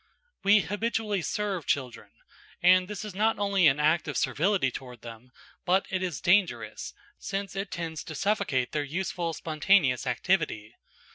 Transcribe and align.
We 0.41 0.61
habitually 0.61 1.21
serve 1.21 1.67
children; 1.67 2.09
and 2.59 2.87
this 2.87 3.05
is 3.05 3.13
not 3.13 3.37
only 3.37 3.67
an 3.67 3.79
act 3.79 4.07
of 4.07 4.17
servility 4.17 4.71
toward 4.71 5.01
them, 5.01 5.31
but 5.63 5.85
it 5.91 6.01
is 6.01 6.19
dangerous, 6.19 6.95
since 7.19 7.55
it 7.55 7.69
tends 7.69 8.03
to 8.05 8.15
suffocate 8.15 8.71
their 8.71 8.83
useful, 8.83 9.31
spontaneous 9.33 10.07
activity. 10.07 10.73